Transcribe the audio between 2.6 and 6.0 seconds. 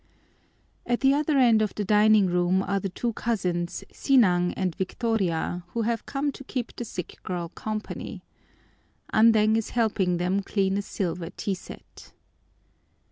are the two cousins, Sinang and Victoria, who